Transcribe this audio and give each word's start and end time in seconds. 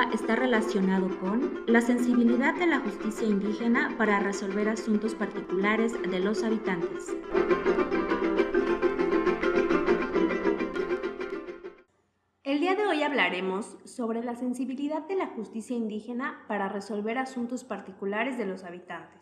Está 0.00 0.36
relacionado 0.36 1.08
con 1.20 1.64
la 1.66 1.82
sensibilidad 1.82 2.54
de 2.54 2.66
la 2.66 2.80
justicia 2.80 3.26
indígena 3.26 3.94
para 3.98 4.20
resolver 4.20 4.68
asuntos 4.68 5.14
particulares 5.14 5.92
de 6.02 6.18
los 6.18 6.42
habitantes. 6.42 7.14
El 12.42 12.60
día 12.60 12.74
de 12.74 12.86
hoy 12.86 13.02
hablaremos 13.02 13.76
sobre 13.84 14.24
la 14.24 14.34
sensibilidad 14.34 15.06
de 15.06 15.16
la 15.16 15.26
justicia 15.26 15.76
indígena 15.76 16.42
para 16.48 16.70
resolver 16.70 17.18
asuntos 17.18 17.62
particulares 17.62 18.38
de 18.38 18.46
los 18.46 18.64
habitantes. 18.64 19.20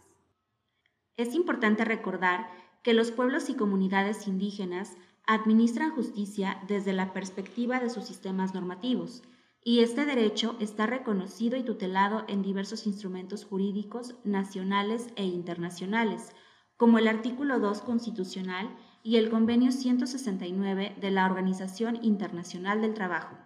Es 1.16 1.34
importante 1.34 1.84
recordar 1.84 2.46
que 2.84 2.95
los 2.95 3.10
pueblos 3.10 3.51
y 3.51 3.55
comunidades 3.55 4.29
indígenas 4.29 4.96
administran 5.27 5.91
justicia 5.91 6.62
desde 6.68 6.93
la 6.93 7.12
perspectiva 7.12 7.80
de 7.80 7.91
sus 7.91 8.05
sistemas 8.05 8.55
normativos, 8.55 9.23
y 9.62 9.80
este 9.80 10.06
derecho 10.06 10.57
está 10.59 10.87
reconocido 10.87 11.57
y 11.57 11.62
tutelado 11.62 12.24
en 12.29 12.43
diversos 12.43 12.87
instrumentos 12.87 13.45
jurídicos 13.45 14.15
nacionales 14.24 15.09
e 15.16 15.24
internacionales, 15.24 16.34
como 16.76 16.98
el 16.98 17.09
artículo 17.09 17.59
2 17.59 17.82
constitucional 17.82 18.74
y 19.02 19.16
el 19.16 19.29
convenio 19.29 19.71
169 19.71 20.96
de 20.99 21.10
la 21.10 21.26
Organización 21.26 21.99
Internacional 22.02 22.80
del 22.80 22.95
Trabajo. 22.95 23.37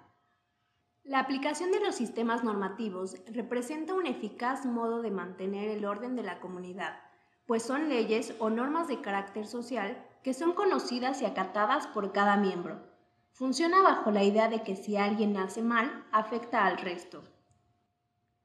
La 1.02 1.18
aplicación 1.18 1.72
de 1.72 1.80
los 1.80 1.96
sistemas 1.96 2.44
normativos 2.44 3.16
representa 3.26 3.92
un 3.94 4.06
eficaz 4.06 4.64
modo 4.64 5.02
de 5.02 5.10
mantener 5.10 5.68
el 5.68 5.84
orden 5.84 6.14
de 6.16 6.22
la 6.22 6.40
comunidad, 6.40 6.96
pues 7.44 7.62
son 7.62 7.88
leyes 7.88 8.34
o 8.38 8.50
normas 8.50 8.88
de 8.88 9.00
carácter 9.00 9.46
social 9.46 10.02
que 10.22 10.32
son 10.32 10.52
conocidas 10.52 11.20
y 11.20 11.26
acatadas 11.26 11.88
por 11.88 12.12
cada 12.12 12.36
miembro 12.36 12.93
Funciona 13.34 13.82
bajo 13.82 14.12
la 14.12 14.22
idea 14.22 14.48
de 14.48 14.62
que 14.62 14.76
si 14.76 14.96
alguien 14.96 15.36
hace 15.36 15.60
mal, 15.60 16.04
afecta 16.12 16.66
al 16.66 16.78
resto. 16.78 17.24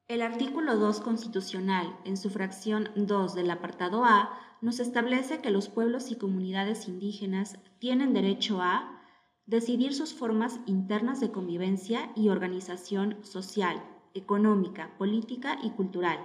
El 0.07 0.23
artículo 0.23 0.77
2 0.77 1.01
constitucional, 1.01 1.95
en 2.05 2.17
su 2.17 2.31
fracción 2.31 2.89
2 2.95 3.35
del 3.35 3.51
apartado 3.51 4.03
A, 4.03 4.31
nos 4.61 4.79
establece 4.79 5.41
que 5.41 5.51
los 5.51 5.69
pueblos 5.69 6.09
y 6.09 6.15
comunidades 6.17 6.87
indígenas 6.87 7.59
tienen 7.77 8.15
derecho 8.15 8.63
a 8.63 8.99
decidir 9.45 9.93
sus 9.93 10.15
formas 10.15 10.59
internas 10.65 11.19
de 11.19 11.29
convivencia 11.29 12.11
y 12.15 12.29
organización 12.29 13.23
social, 13.23 13.83
económica, 14.15 14.97
política 14.97 15.59
y 15.61 15.69
cultural. 15.69 16.17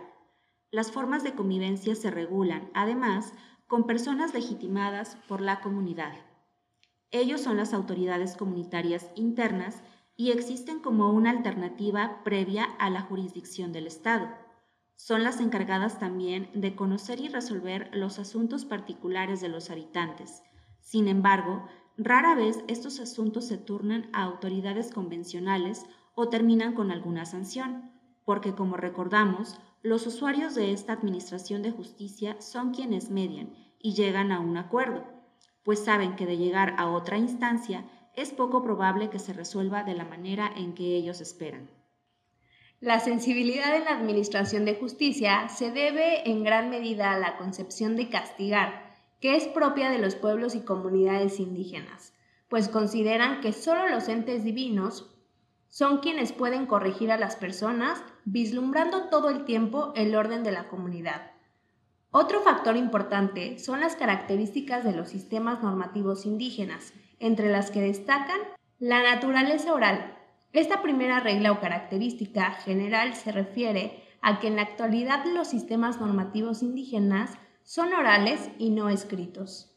Las 0.70 0.90
formas 0.90 1.22
de 1.22 1.34
convivencia 1.34 1.94
se 1.94 2.10
regulan, 2.10 2.70
además, 2.72 3.34
con 3.66 3.86
personas 3.86 4.32
legitimadas 4.32 5.18
por 5.28 5.42
la 5.42 5.60
comunidad. 5.60 6.14
Ellos 7.14 7.42
son 7.42 7.58
las 7.58 7.72
autoridades 7.72 8.36
comunitarias 8.36 9.08
internas 9.14 9.84
y 10.16 10.32
existen 10.32 10.80
como 10.80 11.12
una 11.12 11.30
alternativa 11.30 12.24
previa 12.24 12.64
a 12.80 12.90
la 12.90 13.02
jurisdicción 13.02 13.72
del 13.72 13.86
Estado. 13.86 14.30
Son 14.96 15.22
las 15.22 15.38
encargadas 15.38 16.00
también 16.00 16.50
de 16.54 16.74
conocer 16.74 17.20
y 17.20 17.28
resolver 17.28 17.88
los 17.92 18.18
asuntos 18.18 18.64
particulares 18.64 19.40
de 19.40 19.48
los 19.48 19.70
habitantes. 19.70 20.42
Sin 20.80 21.06
embargo, 21.06 21.68
rara 21.96 22.34
vez 22.34 22.64
estos 22.66 22.98
asuntos 22.98 23.46
se 23.46 23.58
turnan 23.58 24.10
a 24.12 24.24
autoridades 24.24 24.90
convencionales 24.90 25.86
o 26.16 26.30
terminan 26.30 26.74
con 26.74 26.90
alguna 26.90 27.26
sanción, 27.26 27.92
porque 28.24 28.56
como 28.56 28.76
recordamos, 28.76 29.56
los 29.84 30.04
usuarios 30.08 30.56
de 30.56 30.72
esta 30.72 30.94
Administración 30.94 31.62
de 31.62 31.70
Justicia 31.70 32.40
son 32.40 32.74
quienes 32.74 33.08
median 33.08 33.54
y 33.78 33.94
llegan 33.94 34.32
a 34.32 34.40
un 34.40 34.56
acuerdo 34.56 35.13
pues 35.64 35.84
saben 35.84 36.14
que 36.14 36.26
de 36.26 36.36
llegar 36.36 36.74
a 36.78 36.88
otra 36.90 37.18
instancia 37.18 37.84
es 38.14 38.30
poco 38.30 38.62
probable 38.62 39.10
que 39.10 39.18
se 39.18 39.32
resuelva 39.32 39.82
de 39.82 39.94
la 39.94 40.04
manera 40.04 40.50
en 40.56 40.74
que 40.74 40.94
ellos 40.94 41.20
esperan. 41.20 41.68
La 42.80 43.00
sensibilidad 43.00 43.74
en 43.74 43.84
la 43.84 43.92
Administración 43.92 44.64
de 44.64 44.74
Justicia 44.74 45.48
se 45.48 45.70
debe 45.70 46.28
en 46.30 46.44
gran 46.44 46.70
medida 46.70 47.12
a 47.12 47.18
la 47.18 47.36
concepción 47.38 47.96
de 47.96 48.10
castigar, 48.10 48.94
que 49.20 49.36
es 49.36 49.46
propia 49.46 49.90
de 49.90 49.98
los 49.98 50.16
pueblos 50.16 50.54
y 50.54 50.60
comunidades 50.60 51.40
indígenas, 51.40 52.12
pues 52.48 52.68
consideran 52.68 53.40
que 53.40 53.52
solo 53.52 53.88
los 53.88 54.08
entes 54.08 54.44
divinos 54.44 55.10
son 55.70 55.98
quienes 55.98 56.32
pueden 56.32 56.66
corregir 56.66 57.10
a 57.10 57.16
las 57.16 57.36
personas, 57.36 58.00
vislumbrando 58.26 59.08
todo 59.08 59.30
el 59.30 59.44
tiempo 59.44 59.92
el 59.96 60.14
orden 60.14 60.44
de 60.44 60.52
la 60.52 60.68
comunidad. 60.68 61.33
Otro 62.16 62.42
factor 62.42 62.76
importante 62.76 63.58
son 63.58 63.80
las 63.80 63.96
características 63.96 64.84
de 64.84 64.92
los 64.92 65.08
sistemas 65.08 65.64
normativos 65.64 66.26
indígenas, 66.26 66.92
entre 67.18 67.50
las 67.50 67.72
que 67.72 67.80
destacan 67.80 68.38
la 68.78 69.02
naturaleza 69.02 69.74
oral. 69.74 70.16
Esta 70.52 70.80
primera 70.80 71.18
regla 71.18 71.50
o 71.50 71.58
característica 71.58 72.52
general 72.52 73.16
se 73.16 73.32
refiere 73.32 74.00
a 74.22 74.38
que 74.38 74.46
en 74.46 74.54
la 74.54 74.62
actualidad 74.62 75.24
los 75.24 75.48
sistemas 75.48 76.00
normativos 76.00 76.62
indígenas 76.62 77.32
son 77.64 77.92
orales 77.92 78.48
y 78.60 78.70
no 78.70 78.90
escritos. 78.90 79.74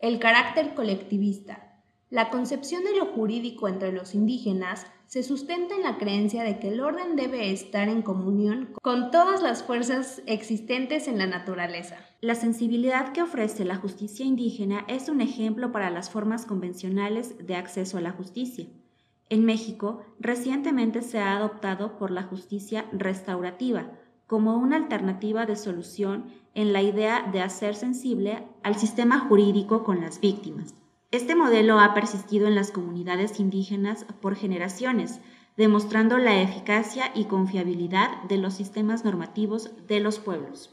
El 0.00 0.18
carácter 0.18 0.74
colectivista. 0.74 1.80
La 2.10 2.30
concepción 2.30 2.82
de 2.82 2.96
lo 2.96 3.06
jurídico 3.12 3.68
entre 3.68 3.92
los 3.92 4.16
indígenas 4.16 4.88
se 5.06 5.22
sustenta 5.22 5.74
en 5.74 5.82
la 5.82 5.98
creencia 5.98 6.42
de 6.42 6.58
que 6.58 6.68
el 6.68 6.80
orden 6.80 7.14
debe 7.16 7.52
estar 7.52 7.88
en 7.88 8.02
comunión 8.02 8.70
con 8.82 9.10
todas 9.10 9.42
las 9.42 9.62
fuerzas 9.62 10.22
existentes 10.26 11.06
en 11.06 11.18
la 11.18 11.26
naturaleza. 11.26 11.96
La 12.20 12.34
sensibilidad 12.34 13.12
que 13.12 13.22
ofrece 13.22 13.64
la 13.64 13.76
justicia 13.76 14.26
indígena 14.26 14.84
es 14.88 15.08
un 15.08 15.20
ejemplo 15.20 15.70
para 15.70 15.90
las 15.90 16.10
formas 16.10 16.44
convencionales 16.44 17.46
de 17.46 17.54
acceso 17.54 17.98
a 17.98 18.00
la 18.00 18.10
justicia. 18.10 18.66
En 19.28 19.44
México, 19.44 20.02
recientemente 20.18 21.02
se 21.02 21.18
ha 21.18 21.36
adoptado 21.36 21.98
por 21.98 22.10
la 22.10 22.24
justicia 22.24 22.86
restaurativa 22.92 23.90
como 24.26 24.56
una 24.56 24.76
alternativa 24.76 25.46
de 25.46 25.56
solución 25.56 26.26
en 26.54 26.72
la 26.72 26.82
idea 26.82 27.28
de 27.30 27.42
hacer 27.42 27.74
sensible 27.74 28.46
al 28.62 28.76
sistema 28.76 29.20
jurídico 29.20 29.84
con 29.84 30.00
las 30.00 30.20
víctimas. 30.20 30.74
Este 31.12 31.36
modelo 31.36 31.78
ha 31.78 31.94
persistido 31.94 32.48
en 32.48 32.56
las 32.56 32.72
comunidades 32.72 33.38
indígenas 33.38 34.04
por 34.20 34.34
generaciones, 34.34 35.20
demostrando 35.56 36.18
la 36.18 36.42
eficacia 36.42 37.12
y 37.14 37.26
confiabilidad 37.26 38.24
de 38.24 38.38
los 38.38 38.54
sistemas 38.54 39.04
normativos 39.04 39.70
de 39.86 40.00
los 40.00 40.18
pueblos. 40.18 40.72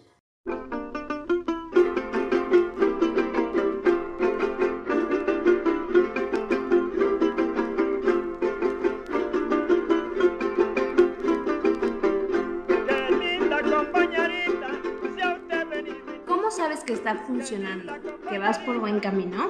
¿Cómo 16.26 16.50
sabes 16.50 16.84
que 16.84 16.94
está 16.94 17.16
funcionando? 17.28 17.94
¿Que 18.28 18.40
vas 18.40 18.58
por 18.60 18.80
buen 18.80 19.00
camino? 19.00 19.50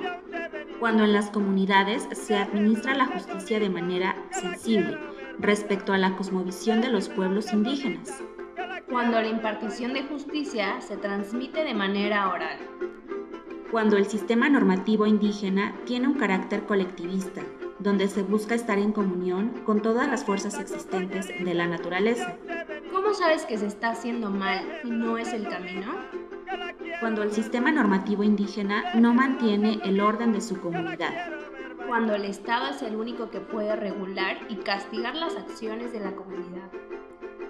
Cuando 0.84 1.06
en 1.06 1.14
las 1.14 1.30
comunidades 1.30 2.10
se 2.12 2.36
administra 2.36 2.94
la 2.94 3.06
justicia 3.06 3.58
de 3.58 3.70
manera 3.70 4.18
sensible 4.32 5.00
respecto 5.40 5.94
a 5.94 5.98
la 5.98 6.18
cosmovisión 6.18 6.82
de 6.82 6.90
los 6.90 7.08
pueblos 7.08 7.54
indígenas. 7.54 8.22
Cuando 8.92 9.22
la 9.22 9.30
impartición 9.30 9.94
de 9.94 10.04
justicia 10.04 10.82
se 10.82 10.98
transmite 10.98 11.64
de 11.64 11.74
manera 11.74 12.28
oral. 12.28 12.58
Cuando 13.72 13.96
el 13.96 14.08
sistema 14.08 14.50
normativo 14.50 15.08
indígena 15.08 15.74
tiene 15.86 16.10
un 16.10 16.16
carácter 16.16 16.66
colectivista, 16.66 17.42
donde 17.80 18.10
se 18.10 18.22
busca 18.22 18.54
estar 18.54 18.78
en 18.78 18.92
comunión 18.92 19.54
con 19.64 19.82
todas 19.82 20.10
las 20.10 20.26
fuerzas 20.26 20.60
existentes 20.60 21.30
de 21.30 21.54
la 21.54 21.66
naturaleza. 21.66 22.36
¿Cómo 22.92 23.14
sabes 23.14 23.46
que 23.46 23.58
se 23.58 23.68
está 23.68 23.92
haciendo 23.92 24.30
mal 24.30 24.82
y 24.84 24.90
no 24.90 25.18
es 25.18 25.32
el 25.32 25.48
camino? 25.48 25.94
Cuando 27.04 27.22
el 27.22 27.34
sistema 27.34 27.70
normativo 27.70 28.24
indígena 28.24 28.94
no 28.96 29.14
mantiene 29.14 29.78
el 29.84 30.00
orden 30.00 30.32
de 30.32 30.40
su 30.40 30.62
comunidad. 30.62 31.34
Cuando 31.86 32.16
el 32.16 32.24
Estado 32.24 32.70
es 32.70 32.82
el 32.82 32.96
único 32.96 33.30
que 33.30 33.42
puede 33.42 33.76
regular 33.76 34.38
y 34.48 34.56
castigar 34.56 35.14
las 35.14 35.36
acciones 35.36 35.92
de 35.92 36.00
la 36.00 36.16
comunidad. 36.16 36.70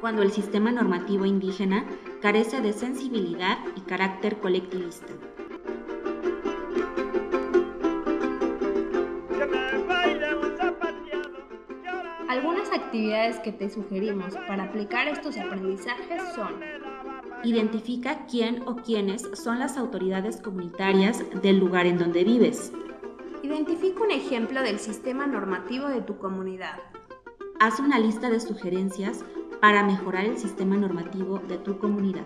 Cuando 0.01 0.23
el 0.23 0.31
sistema 0.31 0.71
normativo 0.71 1.27
indígena 1.27 1.85
carece 2.19 2.61
de 2.61 2.73
sensibilidad 2.73 3.59
y 3.75 3.81
carácter 3.81 4.39
colectivista. 4.39 5.13
Algunas 12.27 12.73
actividades 12.73 13.37
que 13.41 13.51
te 13.51 13.69
sugerimos 13.69 14.35
para 14.47 14.63
aplicar 14.63 15.07
estos 15.07 15.37
aprendizajes 15.37 16.23
son 16.33 16.82
Identifica 17.43 18.25
quién 18.25 18.63
o 18.65 18.77
quiénes 18.77 19.29
son 19.33 19.59
las 19.59 19.77
autoridades 19.77 20.37
comunitarias 20.37 21.21
del 21.41 21.59
lugar 21.59 21.85
en 21.85 21.97
donde 21.97 22.23
vives. 22.23 22.71
Identifica 23.43 24.01
un 24.01 24.11
ejemplo 24.11 24.61
del 24.61 24.79
sistema 24.79 25.27
normativo 25.27 25.87
de 25.89 26.01
tu 26.01 26.17
comunidad. 26.17 26.79
Haz 27.59 27.81
una 27.81 27.99
lista 27.99 28.29
de 28.29 28.39
sugerencias 28.39 29.25
para 29.59 29.83
mejorar 29.83 30.23
el 30.23 30.37
sistema 30.37 30.77
normativo 30.77 31.39
de 31.39 31.57
tu 31.57 31.77
comunidad. 31.79 32.25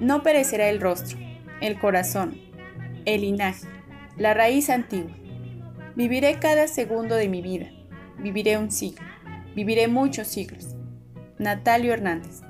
No 0.00 0.22
perecerá 0.22 0.68
el 0.68 0.80
rostro, 0.80 1.18
el 1.60 1.78
corazón, 1.78 2.38
el 3.06 3.22
linaje, 3.22 3.66
la 4.16 4.34
raíz 4.34 4.68
antigua. 4.68 5.16
Viviré 5.94 6.38
cada 6.38 6.68
segundo 6.68 7.14
de 7.14 7.28
mi 7.28 7.40
vida. 7.40 7.70
Viviré 8.18 8.58
un 8.58 8.70
siglo. 8.70 9.06
Viviré 9.54 9.88
muchos 9.88 10.26
siglos. 10.26 10.74
Natalio 11.38 11.94
Hernández. 11.94 12.45